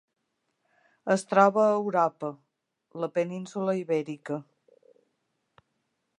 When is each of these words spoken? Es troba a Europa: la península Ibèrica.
Es 1.15 1.25
troba 1.33 1.61
a 1.65 1.75
Europa: 1.81 2.31
la 3.05 3.11
península 3.19 3.77
Ibèrica. 3.83 4.41